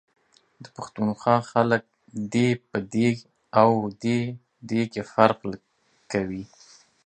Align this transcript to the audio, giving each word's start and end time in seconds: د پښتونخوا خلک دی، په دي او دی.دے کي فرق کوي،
د 0.63 0.65
پښتونخوا 0.75 1.37
خلک 1.51 1.83
دی، 2.33 2.49
په 2.69 2.77
دي 2.93 3.09
او 3.61 3.71
دی.دے 4.01 4.81
کي 4.93 5.01
فرق 5.13 5.39
کوي، 6.11 6.43